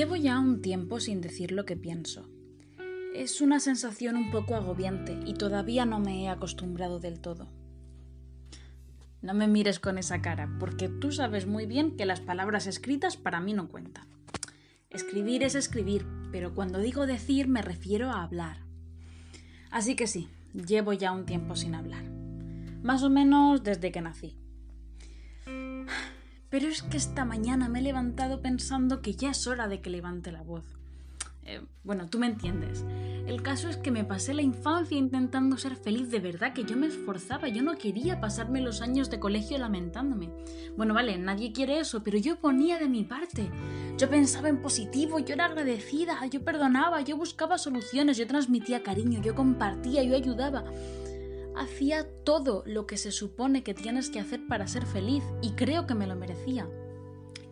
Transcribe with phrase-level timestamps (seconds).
[0.00, 2.26] Llevo ya un tiempo sin decir lo que pienso.
[3.14, 7.50] Es una sensación un poco agobiante y todavía no me he acostumbrado del todo.
[9.20, 13.18] No me mires con esa cara, porque tú sabes muy bien que las palabras escritas
[13.18, 14.08] para mí no cuentan.
[14.88, 18.64] Escribir es escribir, pero cuando digo decir me refiero a hablar.
[19.70, 22.04] Así que sí, llevo ya un tiempo sin hablar.
[22.82, 24.39] Más o menos desde que nací.
[26.50, 29.88] Pero es que esta mañana me he levantado pensando que ya es hora de que
[29.88, 30.64] levante la voz.
[31.44, 32.84] Eh, bueno, tú me entiendes.
[33.26, 36.76] El caso es que me pasé la infancia intentando ser feliz de verdad, que yo
[36.76, 40.30] me esforzaba, yo no quería pasarme los años de colegio lamentándome.
[40.76, 43.48] Bueno, vale, nadie quiere eso, pero yo ponía de mi parte.
[43.96, 49.20] Yo pensaba en positivo, yo era agradecida, yo perdonaba, yo buscaba soluciones, yo transmitía cariño,
[49.22, 50.64] yo compartía, yo ayudaba
[51.56, 55.86] hacía todo lo que se supone que tienes que hacer para ser feliz y creo
[55.86, 56.68] que me lo merecía.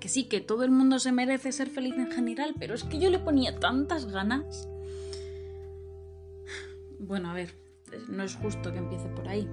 [0.00, 2.98] Que sí, que todo el mundo se merece ser feliz en general, pero es que
[2.98, 4.68] yo le ponía tantas ganas.
[6.98, 7.54] Bueno, a ver,
[8.08, 9.48] no es justo que empiece por ahí.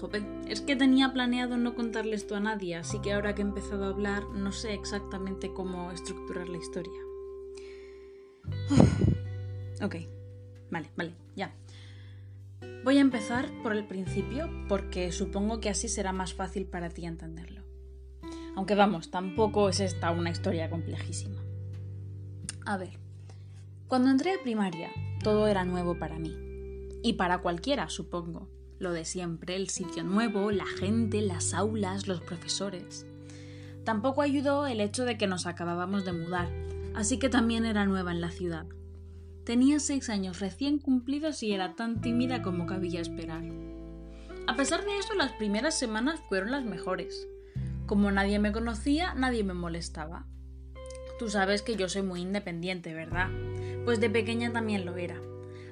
[0.00, 3.44] Joder, es que tenía planeado no contarle esto a nadie, así que ahora que he
[3.44, 7.00] empezado a hablar no sé exactamente cómo estructurar la historia.
[9.82, 9.96] ok,
[10.70, 11.52] vale, vale, ya.
[12.84, 17.06] Voy a empezar por el principio porque supongo que así será más fácil para ti
[17.06, 17.62] entenderlo.
[18.56, 21.42] Aunque vamos, tampoco es esta una historia complejísima.
[22.64, 22.98] A ver,
[23.88, 24.90] cuando entré a primaria
[25.22, 26.36] todo era nuevo para mí.
[27.02, 28.48] Y para cualquiera, supongo.
[28.78, 33.06] Lo de siempre, el sitio nuevo, la gente, las aulas, los profesores.
[33.84, 36.48] Tampoco ayudó el hecho de que nos acabábamos de mudar,
[36.94, 38.66] así que también era nueva en la ciudad.
[39.48, 43.42] Tenía seis años recién cumplidos y era tan tímida como cabía esperar.
[44.46, 47.26] A pesar de eso, las primeras semanas fueron las mejores.
[47.86, 50.26] Como nadie me conocía, nadie me molestaba.
[51.18, 53.30] Tú sabes que yo soy muy independiente, ¿verdad?
[53.86, 55.18] Pues de pequeña también lo era.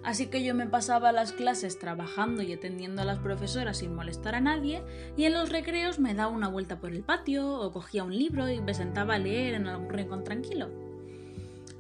[0.02, 4.36] Así que yo me pasaba las clases trabajando y atendiendo a las profesoras sin molestar
[4.36, 4.82] a nadie,
[5.18, 8.48] y en los recreos me daba una vuelta por el patio o cogía un libro
[8.48, 10.70] y me sentaba a leer en algún rincón tranquilo.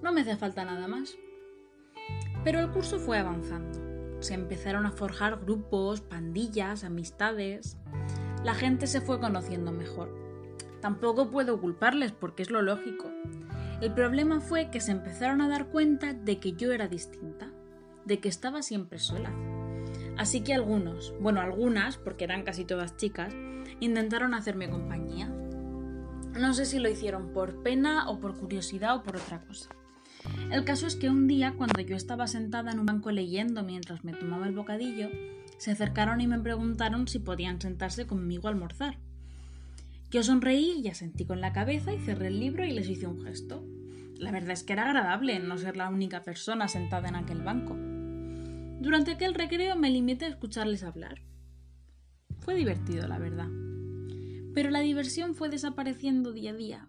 [0.02, 1.16] No me hace falta nada más.
[2.46, 4.20] Pero el curso fue avanzando.
[4.20, 7.76] Se empezaron a forjar grupos, pandillas, amistades.
[8.44, 10.16] La gente se fue conociendo mejor.
[10.80, 13.10] Tampoco puedo culparles porque es lo lógico.
[13.80, 17.50] El problema fue que se empezaron a dar cuenta de que yo era distinta,
[18.04, 19.32] de que estaba siempre sola.
[20.16, 23.34] Así que algunos, bueno, algunas, porque eran casi todas chicas,
[23.80, 25.26] intentaron hacerme compañía.
[26.38, 29.70] No sé si lo hicieron por pena o por curiosidad o por otra cosa.
[30.50, 34.04] El caso es que un día, cuando yo estaba sentada en un banco leyendo mientras
[34.04, 35.10] me tomaba el bocadillo,
[35.58, 38.98] se acercaron y me preguntaron si podían sentarse conmigo a almorzar.
[40.10, 43.22] Yo sonreí y asentí con la cabeza y cerré el libro y les hice un
[43.22, 43.64] gesto.
[44.18, 47.76] La verdad es que era agradable no ser la única persona sentada en aquel banco.
[48.80, 51.22] Durante aquel recreo me limité a escucharles hablar.
[52.38, 53.48] Fue divertido, la verdad.
[54.54, 56.88] Pero la diversión fue desapareciendo día a día,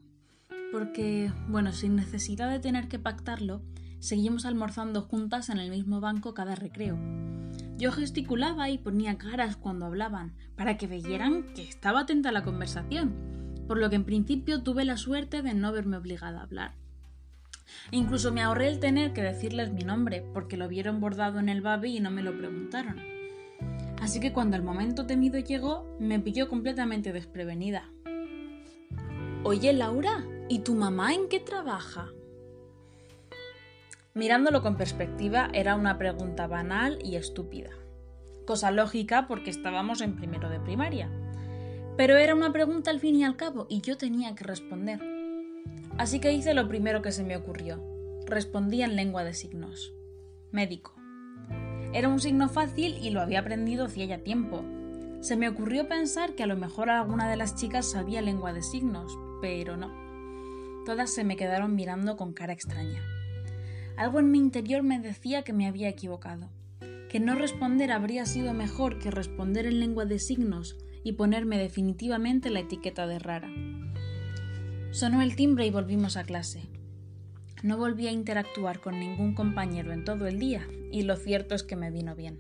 [0.72, 3.62] porque, bueno, sin necesidad de tener que pactarlo,
[4.00, 6.98] seguimos almorzando juntas en el mismo banco cada recreo.
[7.78, 12.44] Yo gesticulaba y ponía caras cuando hablaban, para que veyeran que estaba atenta a la
[12.44, 13.14] conversación,
[13.68, 16.74] por lo que en principio tuve la suerte de no verme obligada a hablar.
[17.92, 21.62] Incluso me ahorré el tener que decirles mi nombre, porque lo vieron bordado en el
[21.62, 23.00] babi y no me lo preguntaron.
[24.02, 27.84] Así que cuando el momento temido llegó, me pilló completamente desprevenida.
[29.44, 32.10] Oye, Laura, ¿y tu mamá en qué trabaja?
[34.14, 37.72] Mirándolo con perspectiva, era una pregunta banal y estúpida.
[38.46, 41.10] Cosa lógica porque estábamos en primero de primaria.
[41.98, 45.02] Pero era una pregunta al fin y al cabo y yo tenía que responder.
[45.98, 47.84] Así que hice lo primero que se me ocurrió.
[48.26, 49.94] Respondí en lengua de signos.
[50.52, 50.96] Médico.
[51.94, 54.64] Era un signo fácil y lo había aprendido hacía ya tiempo.
[55.20, 58.62] Se me ocurrió pensar que a lo mejor alguna de las chicas sabía lengua de
[58.62, 60.07] signos, pero no.
[60.88, 63.04] Todas se me quedaron mirando con cara extraña.
[63.98, 66.48] Algo en mi interior me decía que me había equivocado,
[67.10, 72.50] que no responder habría sido mejor que responder en lengua de signos y ponerme definitivamente
[72.50, 73.50] la etiqueta de rara.
[74.92, 76.62] Sonó el timbre y volvimos a clase.
[77.64, 81.64] No volví a interactuar con ningún compañero en todo el día y lo cierto es
[81.64, 82.40] que me vino bien.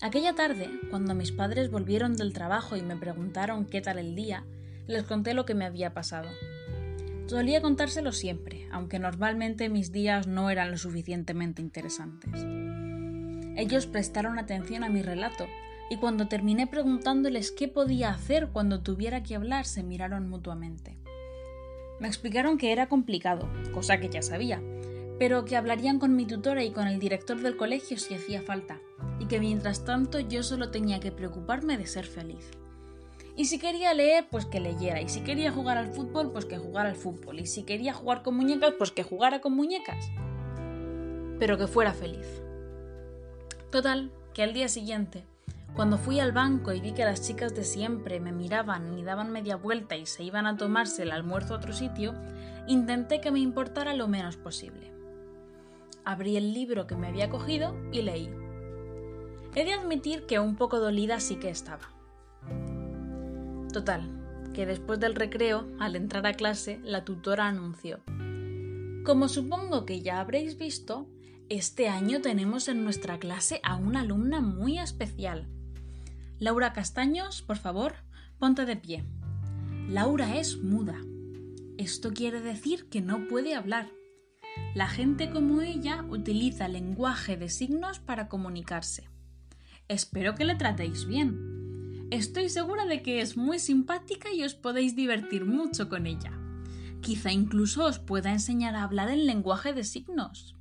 [0.00, 4.42] Aquella tarde, cuando mis padres volvieron del trabajo y me preguntaron qué tal el día,
[4.88, 6.28] les conté lo que me había pasado.
[7.28, 12.46] Solía contárselo siempre, aunque normalmente mis días no eran lo suficientemente interesantes.
[13.54, 15.46] Ellos prestaron atención a mi relato,
[15.90, 20.96] y cuando terminé preguntándoles qué podía hacer cuando tuviera que hablar, se miraron mutuamente.
[22.00, 24.62] Me explicaron que era complicado, cosa que ya sabía,
[25.18, 28.80] pero que hablarían con mi tutora y con el director del colegio si hacía falta,
[29.20, 32.50] y que mientras tanto yo solo tenía que preocuparme de ser feliz.
[33.38, 36.58] Y si quería leer, pues que leyera, y si quería jugar al fútbol, pues que
[36.58, 40.10] jugara al fútbol, y si quería jugar con muñecas, pues que jugara con muñecas.
[41.38, 42.42] Pero que fuera feliz.
[43.70, 45.24] Total, que al día siguiente,
[45.74, 49.30] cuando fui al banco y vi que las chicas de siempre me miraban y daban
[49.30, 52.14] media vuelta y se iban a tomarse el almuerzo a otro sitio,
[52.66, 54.98] intenté que me importara lo menos posible
[56.08, 58.30] abrí el libro que me había cogido y leí.
[59.54, 61.97] He de admitir que un poco dolida sí que estaba.
[63.72, 64.08] Total,
[64.54, 68.00] que después del recreo, al entrar a clase, la tutora anunció.
[69.04, 71.08] Como supongo que ya habréis visto,
[71.48, 75.46] este año tenemos en nuestra clase a una alumna muy especial.
[76.38, 77.94] Laura Castaños, por favor,
[78.38, 79.04] ponte de pie.
[79.88, 81.00] Laura es muda.
[81.78, 83.88] Esto quiere decir que no puede hablar.
[84.74, 89.08] La gente como ella utiliza lenguaje de signos para comunicarse.
[89.88, 91.57] Espero que le tratéis bien.
[92.10, 96.32] Estoy segura de que es muy simpática y os podéis divertir mucho con ella.
[97.00, 100.56] Quizá incluso os pueda enseñar a hablar en lenguaje de signos.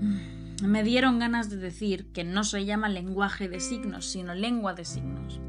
[0.00, 4.74] Mm, me dieron ganas de decir que no se llama lenguaje de signos, sino lengua
[4.74, 5.40] de signos,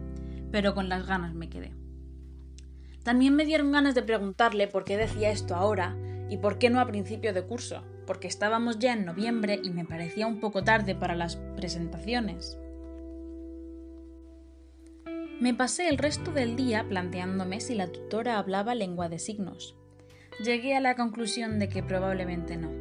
[0.51, 1.73] pero con las ganas me quedé.
[3.03, 5.95] También me dieron ganas de preguntarle por qué decía esto ahora
[6.29, 7.83] ¿Y por qué no a principio de curso?
[8.05, 12.57] Porque estábamos ya en noviembre y me parecía un poco tarde para las presentaciones.
[15.39, 19.75] Me pasé el resto del día planteándome si la tutora hablaba lengua de signos.
[20.43, 22.71] Llegué a la conclusión de que probablemente no.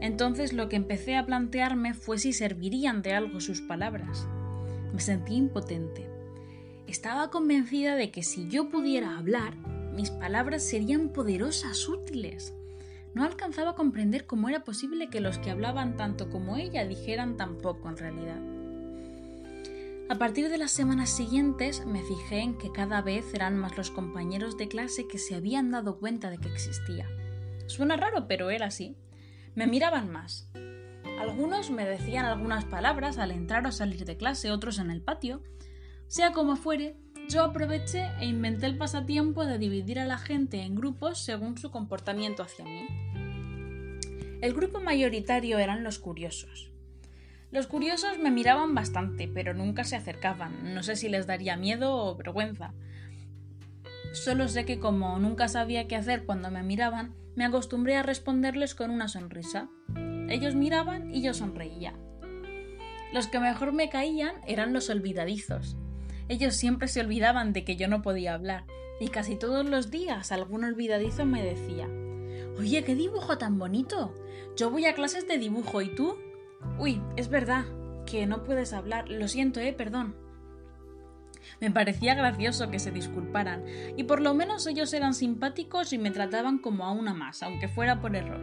[0.00, 4.26] Entonces lo que empecé a plantearme fue si servirían de algo sus palabras.
[4.92, 6.08] Me sentí impotente.
[6.88, 9.54] Estaba convencida de que si yo pudiera hablar,
[9.94, 12.54] mis palabras serían poderosas, útiles.
[13.14, 17.36] No alcanzaba a comprender cómo era posible que los que hablaban tanto como ella dijeran
[17.36, 18.59] tan poco en realidad.
[20.10, 23.92] A partir de las semanas siguientes me fijé en que cada vez eran más los
[23.92, 27.08] compañeros de clase que se habían dado cuenta de que existía.
[27.68, 28.96] Suena raro, pero era así.
[29.54, 30.50] Me miraban más.
[31.20, 35.44] Algunos me decían algunas palabras al entrar o salir de clase, otros en el patio.
[36.08, 36.96] Sea como fuere,
[37.28, 41.70] yo aproveché e inventé el pasatiempo de dividir a la gente en grupos según su
[41.70, 42.84] comportamiento hacia mí.
[44.42, 46.69] El grupo mayoritario eran los curiosos.
[47.50, 50.74] Los curiosos me miraban bastante, pero nunca se acercaban.
[50.74, 52.74] No sé si les daría miedo o vergüenza.
[54.12, 58.74] Solo sé que como nunca sabía qué hacer cuando me miraban, me acostumbré a responderles
[58.74, 59.68] con una sonrisa.
[60.28, 61.94] Ellos miraban y yo sonreía.
[63.12, 65.76] Los que mejor me caían eran los olvidadizos,
[66.30, 68.64] ellos siempre se olvidaban de que yo no podía hablar,
[69.00, 71.88] y casi todos los días algún olvidadizo me decía
[72.56, 74.14] Oye, qué dibujo tan bonito.
[74.56, 76.16] Yo voy a clases de dibujo, ¿y tú?
[76.78, 77.64] Uy, es verdad,
[78.06, 79.08] que no puedes hablar.
[79.08, 80.14] Lo siento, eh, perdón.
[81.60, 83.64] Me parecía gracioso que se disculparan,
[83.96, 87.68] y por lo menos ellos eran simpáticos y me trataban como a una más, aunque
[87.68, 88.40] fuera por error.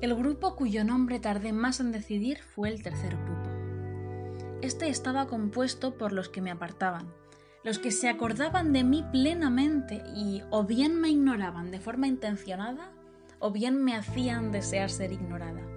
[0.00, 3.50] El grupo cuyo nombre tardé más en decidir fue el tercer grupo.
[4.60, 7.12] Este estaba compuesto por los que me apartaban,
[7.62, 12.92] los que se acordaban de mí plenamente y o bien me ignoraban de forma intencionada
[13.38, 15.73] o bien me hacían desear ser ignorada.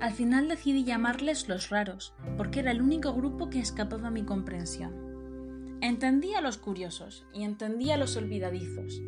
[0.00, 4.24] Al final decidí llamarles los raros, porque era el único grupo que escapaba a mi
[4.24, 4.92] comprensión.
[5.80, 9.00] Entendía a los curiosos y entendía a los olvidadizos,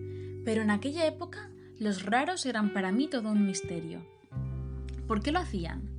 [0.44, 4.06] pero en aquella época los raros eran para mí todo un misterio.
[5.06, 5.90] ¿Por qué lo hacían?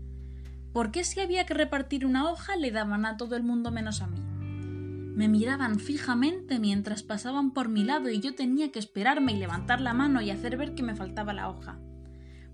[0.74, 4.02] ¿Por qué si había que repartir una hoja le daban a todo el mundo menos
[4.02, 4.20] a mí?
[4.20, 9.82] Me miraban fijamente mientras pasaban por mi lado y yo tenía que esperarme y levantar
[9.82, 11.80] la mano y hacer ver que me faltaba la hoja.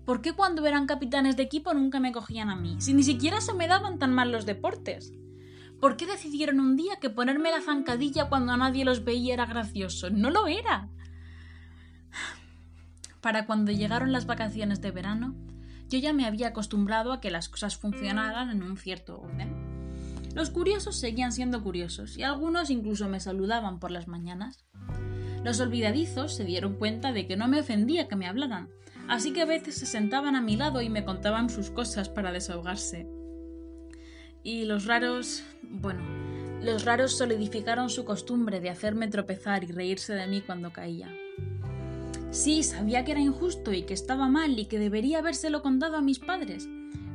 [0.04, 3.40] ¿Por qué cuando eran capitanes de equipo nunca me cogían a mí, si ni siquiera
[3.40, 5.14] se me daban tan mal los deportes?
[5.80, 10.10] ¿Por qué decidieron un día que ponerme la zancadilla cuando nadie los veía era gracioso?
[10.10, 10.88] No lo era.
[13.20, 15.34] Para cuando llegaron las vacaciones de verano,
[15.88, 19.74] yo ya me había acostumbrado a que las cosas funcionaran en un cierto orden.
[20.34, 24.66] Los curiosos seguían siendo curiosos y algunos incluso me saludaban por las mañanas.
[25.44, 28.68] Los olvidadizos se dieron cuenta de que no me ofendía que me hablaran,
[29.08, 32.32] así que a veces se sentaban a mi lado y me contaban sus cosas para
[32.32, 33.08] desahogarse.
[34.42, 36.02] Y los raros, bueno,
[36.62, 41.14] los raros solidificaron su costumbre de hacerme tropezar y reírse de mí cuando caía.
[42.30, 46.02] Sí, sabía que era injusto y que estaba mal y que debería habérselo contado a
[46.02, 46.68] mis padres,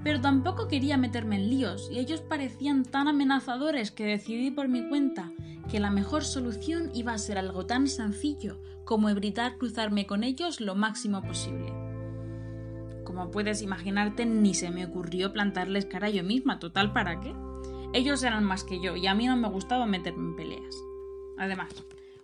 [0.03, 4.87] pero tampoco quería meterme en líos y ellos parecían tan amenazadores que decidí por mi
[4.87, 5.33] cuenta
[5.69, 10.59] que la mejor solución iba a ser algo tan sencillo como evitar cruzarme con ellos
[10.59, 11.71] lo máximo posible.
[13.05, 17.33] Como puedes imaginarte, ni se me ocurrió plantarles cara yo misma, total, ¿para qué?
[17.93, 20.75] Ellos eran más que yo y a mí no me gustaba meterme en peleas.
[21.37, 21.69] Además,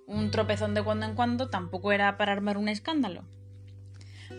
[0.06, 3.24] un tropezón de cuando en cuando tampoco era para armar un escándalo.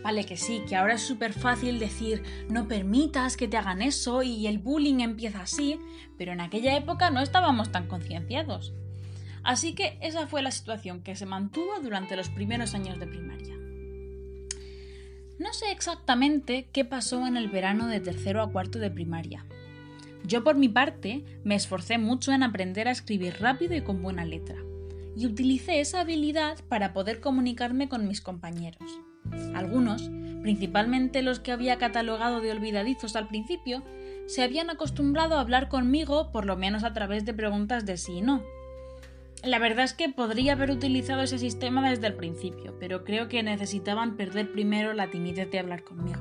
[0.03, 4.23] Vale, que sí, que ahora es súper fácil decir no permitas que te hagan eso
[4.23, 5.81] y el bullying empieza así,
[6.19, 8.73] pero en aquella época no estábamos tan concienciados.
[9.47, 13.55] Así que esa fue la situación que se mantuvo durante los primeros años de primaria.
[15.39, 19.47] No sé exactamente qué pasó en el verano de tercero a cuarto de primaria.
[20.25, 24.25] Yo por mi parte me esforcé mucho en aprender a escribir rápido y con buena
[24.25, 24.57] letra,
[25.17, 28.99] y utilicé esa habilidad para poder comunicarme con mis compañeros.
[29.55, 30.11] Algunos,
[30.43, 33.85] principalmente los que había catalogado de olvidadizos al principio,
[34.27, 38.15] se habían acostumbrado a hablar conmigo por lo menos a través de preguntas de sí
[38.15, 38.43] y no.
[39.47, 43.45] La verdad es que podría haber utilizado ese sistema desde el principio, pero creo que
[43.45, 46.19] necesitaban perder primero la timidez de hablar conmigo.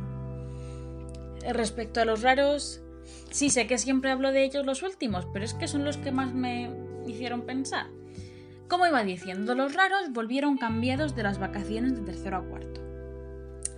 [1.51, 2.83] Respecto a los raros,
[3.31, 6.11] sí sé que siempre hablo de ellos los últimos, pero es que son los que
[6.11, 6.69] más me
[7.07, 7.87] hicieron pensar.
[8.67, 12.81] Como iba diciendo, los raros volvieron cambiados de las vacaciones de tercero a cuarto.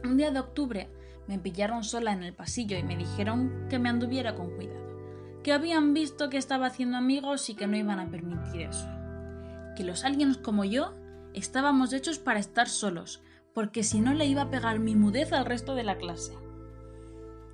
[0.03, 0.89] Un día de octubre
[1.27, 5.53] me pillaron sola en el pasillo y me dijeron que me anduviera con cuidado, que
[5.53, 8.96] habían visto que estaba haciendo amigos y que no iban a permitir eso.
[9.77, 10.95] Que los aliens como yo
[11.35, 13.21] estábamos hechos para estar solos,
[13.53, 16.33] porque si no le iba a pegar mi mudez al resto de la clase.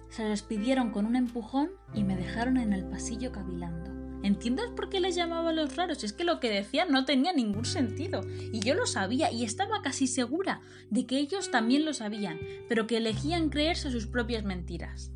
[0.08, 3.92] Se despidieron con un empujón y me dejaron en el pasillo cavilando.
[4.24, 6.06] ¿Entiendes por qué les llamaba a los raros?
[6.06, 8.22] Es que lo que decían no tenía ningún sentido.
[8.54, 12.40] Y yo lo sabía y estaba casi segura de que ellos también lo sabían,
[12.70, 15.12] pero que elegían creerse sus propias mentiras.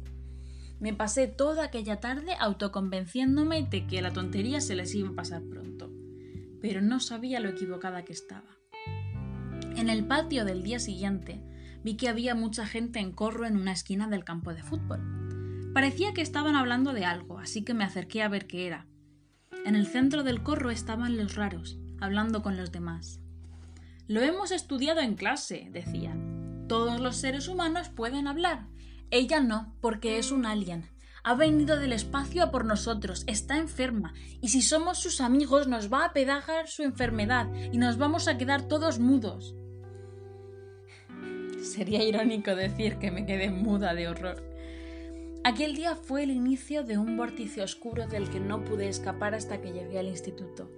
[0.82, 5.42] Me pasé toda aquella tarde autoconvenciéndome de que la tontería se les iba a pasar
[5.44, 5.77] pronto.
[6.62, 8.58] Pero no sabía lo equivocada que estaba.
[9.76, 11.42] En el patio del día siguiente
[11.84, 15.72] vi que había mucha gente en corro en una esquina del campo de fútbol.
[15.74, 18.88] Parecía que estaban hablando de algo, así que me acerqué a ver qué era.
[19.66, 23.20] En el centro del corro estaban los raros, hablando con los demás.
[24.08, 26.66] Lo hemos estudiado en clase, decían.
[26.68, 28.68] Todos los seres humanos pueden hablar.
[29.12, 30.86] Ella no, porque es un alien.
[31.24, 35.92] Ha venido del espacio a por nosotros, está enferma, y si somos sus amigos nos
[35.92, 39.56] va a pedajar su enfermedad y nos vamos a quedar todos mudos.
[41.62, 44.44] Sería irónico decir que me quedé muda de horror.
[45.44, 49.62] Aquel día fue el inicio de un vórtice oscuro del que no pude escapar hasta
[49.62, 50.70] que llegué al instituto.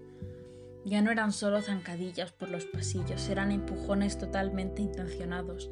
[0.85, 5.69] Ya no eran solo zancadillas por los pasillos, eran empujones totalmente intencionados,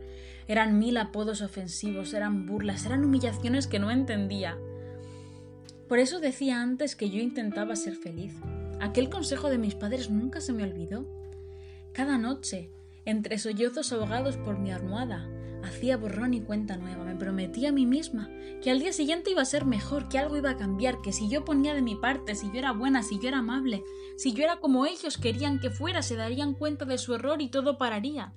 [0.47, 4.57] eran mil apodos ofensivos, eran burlas, eran humillaciones que no entendía.
[5.87, 8.33] Por eso decía antes que yo intentaba ser feliz.
[8.81, 11.07] Aquel consejo de mis padres nunca se me olvidó.
[11.93, 12.69] Cada noche,
[13.05, 15.27] entre sollozos ahogados por mi almohada,
[15.63, 18.29] Hacía borrón y cuenta nueva, me prometía a mí misma
[18.61, 21.29] que al día siguiente iba a ser mejor, que algo iba a cambiar, que si
[21.29, 23.83] yo ponía de mi parte, si yo era buena, si yo era amable,
[24.17, 27.49] si yo era como ellos querían que fuera, se darían cuenta de su error y
[27.49, 28.33] todo pararía.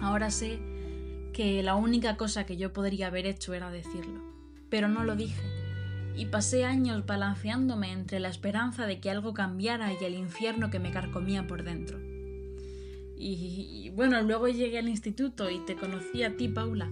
[0.00, 0.58] Ahora sé
[1.32, 4.22] que la única cosa que yo podría haber hecho era decirlo,
[4.70, 5.42] pero no lo dije,
[6.16, 10.80] y pasé años balanceándome entre la esperanza de que algo cambiara y el infierno que
[10.80, 11.98] me carcomía por dentro.
[13.20, 16.88] Y, bueno, luego llegué al instituto y te conocí a ti, Paula.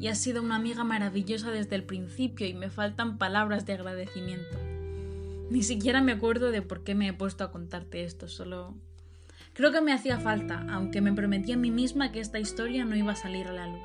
[0.00, 4.58] Y has sido una amiga maravillosa desde el principio y me faltan palabras de agradecimiento.
[5.50, 8.74] Ni siquiera me acuerdo de por qué me he puesto a contarte esto, solo...
[9.52, 12.96] Creo que me hacía falta, aunque me prometí a mí misma que esta historia no
[12.96, 13.82] iba a salir a la luz.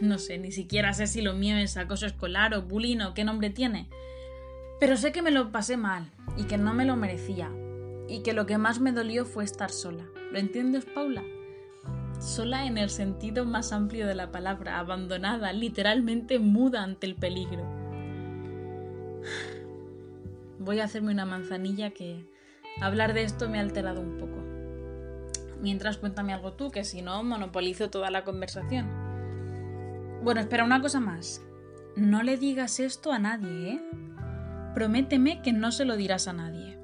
[0.00, 3.24] No sé, ni siquiera sé si lo mío es acoso escolar o bullying o qué
[3.24, 3.88] nombre tiene.
[4.78, 7.50] Pero sé que me lo pasé mal y que no me lo merecía.
[8.08, 10.04] Y que lo que más me dolió fue estar sola.
[10.32, 11.22] ¿Lo entiendes, Paula?
[12.18, 17.62] Sola en el sentido más amplio de la palabra, abandonada, literalmente muda ante el peligro.
[20.58, 22.24] Voy a hacerme una manzanilla que
[22.80, 24.38] hablar de esto me ha alterado un poco.
[25.60, 28.88] Mientras cuéntame algo tú, que si no, monopolizo toda la conversación.
[30.22, 31.42] Bueno, espera, una cosa más.
[31.94, 33.82] No le digas esto a nadie, ¿eh?
[34.74, 36.81] Prométeme que no se lo dirás a nadie.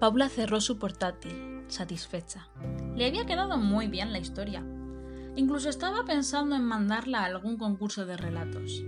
[0.00, 2.48] Paula cerró su portátil, satisfecha.
[2.96, 4.64] Le había quedado muy bien la historia.
[5.36, 8.82] Incluso estaba pensando en mandarla a algún concurso de relatos.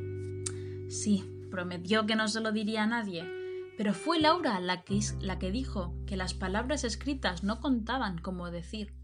[0.89, 3.29] Sí, prometió que no se lo diría a nadie,
[3.77, 8.51] pero fue Laura la que, la que dijo que las palabras escritas no contaban como
[8.51, 8.95] decir.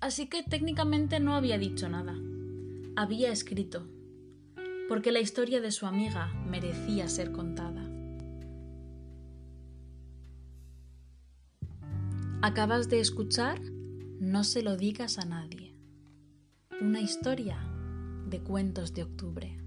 [0.00, 2.14] Así que técnicamente no había dicho nada.
[2.96, 3.86] Había escrito.
[4.88, 7.85] porque la historia de su amiga merecía ser contada.
[12.42, 13.60] Acabas de escuchar
[14.20, 15.74] No se lo digas a nadie.
[16.82, 17.58] Una historia
[18.26, 19.65] de cuentos de octubre.